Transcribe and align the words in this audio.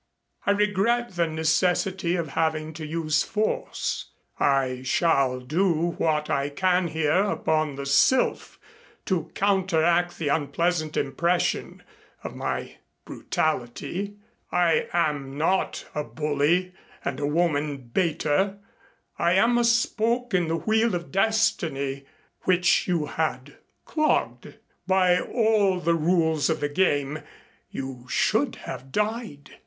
I 0.47 0.51
regret 0.53 1.11
the 1.11 1.27
necessity 1.27 2.15
of 2.15 2.29
having 2.29 2.73
to 2.73 2.87
use 2.87 3.21
force. 3.21 4.07
I 4.39 4.81
shall 4.81 5.39
do 5.39 5.91
what 5.99 6.27
I 6.27 6.49
can 6.49 6.87
here 6.87 7.25
upon 7.29 7.75
the 7.75 7.85
Sylph 7.85 8.57
to 9.05 9.29
counteract 9.35 10.17
the 10.17 10.29
unpleasant 10.29 10.97
impression 10.97 11.83
of 12.23 12.35
my 12.35 12.77
brutality. 13.05 14.15
I 14.51 14.87
am 14.91 15.37
not 15.37 15.85
a 15.93 16.03
bully 16.03 16.73
and 17.05 17.19
a 17.19 17.27
woman 17.27 17.77
baiter. 17.77 18.57
I 19.19 19.33
am 19.33 19.55
a 19.59 19.63
spoke 19.63 20.33
in 20.33 20.47
the 20.47 20.57
wheel 20.57 20.95
of 20.95 21.11
destiny 21.11 22.07
which 22.45 22.87
you 22.87 23.05
had 23.05 23.55
clogged. 23.85 24.55
By 24.87 25.19
all 25.19 25.79
the 25.79 25.93
rules 25.93 26.49
of 26.49 26.59
the 26.61 26.69
game 26.69 27.19
you 27.69 28.07
should 28.09 28.55
have 28.65 28.91
died. 28.91 29.57